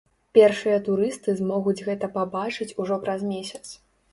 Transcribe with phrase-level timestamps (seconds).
[0.37, 3.65] Першыя турысты змогуць гэта пабачыць ужо праз месяц.